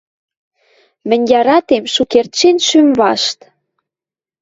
[1.07, 3.39] Мӹнь яратем шукердшен шӱм вашт.